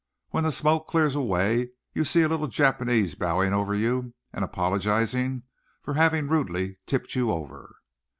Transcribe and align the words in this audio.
When 0.31 0.45
the 0.45 0.51
smoke 0.51 0.87
clears 0.87 1.13
away 1.13 1.69
you 1.93 2.05
see 2.05 2.23
a 2.23 2.27
little 2.27 2.47
Japanese 2.47 3.13
bowing 3.13 3.53
over 3.53 3.75
you, 3.75 4.15
and 4.33 4.43
apologizing 4.43 5.43
for 5.83 5.93
having 5.93 6.27
rudely 6.27 6.79
tipped 6.87 7.13
you 7.13 7.29
over." 7.29 7.75